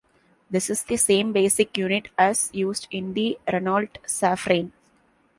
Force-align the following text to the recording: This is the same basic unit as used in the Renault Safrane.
This 0.49 0.71
is 0.71 0.81
the 0.81 0.97
same 0.97 1.31
basic 1.31 1.77
unit 1.77 2.07
as 2.17 2.49
used 2.53 2.87
in 2.89 3.13
the 3.13 3.37
Renault 3.47 3.99
Safrane. 4.07 4.71